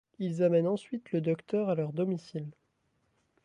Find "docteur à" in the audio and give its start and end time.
1.21-1.75